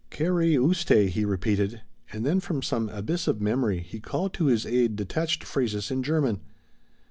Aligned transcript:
"Kayry 0.09 0.55
Oostay," 0.57 1.09
he 1.09 1.23
repeated, 1.25 1.83
and 2.11 2.25
then 2.25 2.39
from 2.39 2.63
some 2.63 2.89
abyss 2.89 3.27
of 3.27 3.39
memory 3.39 3.81
he 3.81 3.99
called 3.99 4.33
to 4.33 4.45
his 4.45 4.65
aid 4.65 4.95
detached 4.95 5.43
phrases 5.43 5.91
in 5.91 6.01
German. 6.01 6.41